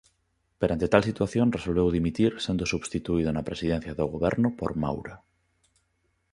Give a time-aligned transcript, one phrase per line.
[0.59, 5.15] Perante tal situación resolveu dimitir sendo substituído na Presidencia do Goberno por Maura.